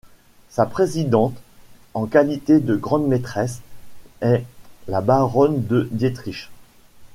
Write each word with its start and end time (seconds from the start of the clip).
Sa 0.49 0.65
présidente, 0.65 1.37
en 1.93 2.07
qualité 2.07 2.59
de 2.59 2.75
grande 2.75 3.07
maîtresse, 3.07 3.61
est 4.21 4.45
la 4.87 4.99
baronne 4.99 5.63
de 5.67 5.87
Dietrich. 5.91 6.49